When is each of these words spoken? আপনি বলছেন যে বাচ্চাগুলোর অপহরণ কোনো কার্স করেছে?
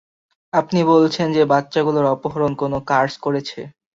আপনি 0.53 0.79
বলছেন 0.91 1.27
যে 1.35 1.43
বাচ্চাগুলোর 1.45 2.05
অপহরণ 2.15 2.51
কোনো 2.61 2.77
কার্স 2.89 3.13
করেছে? 3.17 3.59